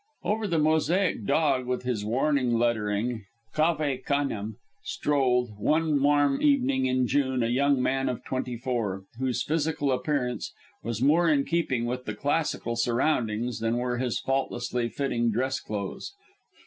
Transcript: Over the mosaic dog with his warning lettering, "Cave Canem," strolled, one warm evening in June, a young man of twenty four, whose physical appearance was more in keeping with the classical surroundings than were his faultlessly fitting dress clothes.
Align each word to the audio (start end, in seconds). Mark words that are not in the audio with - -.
Over 0.23 0.47
the 0.47 0.57
mosaic 0.57 1.27
dog 1.27 1.67
with 1.67 1.83
his 1.83 2.03
warning 2.03 2.57
lettering, 2.57 3.25
"Cave 3.53 4.03
Canem," 4.03 4.57
strolled, 4.83 5.51
one 5.59 6.01
warm 6.01 6.41
evening 6.41 6.87
in 6.87 7.05
June, 7.05 7.43
a 7.43 7.49
young 7.49 7.79
man 7.83 8.09
of 8.09 8.23
twenty 8.23 8.57
four, 8.57 9.03
whose 9.19 9.43
physical 9.43 9.91
appearance 9.91 10.53
was 10.81 11.03
more 11.03 11.29
in 11.29 11.45
keeping 11.45 11.85
with 11.85 12.05
the 12.05 12.15
classical 12.15 12.75
surroundings 12.75 13.59
than 13.59 13.77
were 13.77 13.99
his 13.99 14.19
faultlessly 14.19 14.89
fitting 14.89 15.29
dress 15.29 15.59
clothes. 15.59 16.15